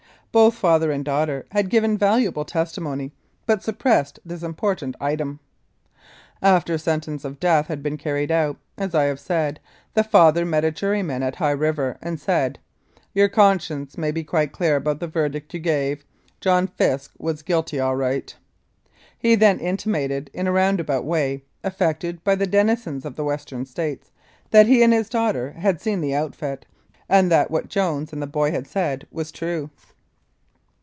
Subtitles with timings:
[0.33, 3.11] Both father and daughter had given valuable testimony
[3.45, 5.41] but sup^ pressed this important item.
[6.41, 9.59] After sentence of death had been carried out, as I have said,
[9.93, 12.59] the father met a juryman at High River, and said:
[13.13, 16.05] "Your conscience may be quite clear about the verdict you gave:
[16.39, 18.33] John Fisk was guilty all right."
[19.19, 23.65] He then intimated, in a round about way, affected by the denizens of the Western
[23.65, 24.11] States,
[24.51, 26.65] that he and his daughter had seen the outfit
[27.09, 29.69] and that what Jones and the boy had said was rue.